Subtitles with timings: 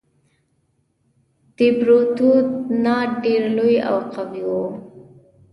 [1.55, 4.63] ديپروتودونان ډېر لوی او قوي وو.